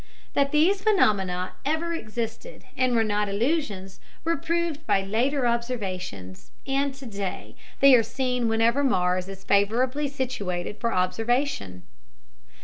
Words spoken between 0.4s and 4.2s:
these phenomena actually existed and were not illusions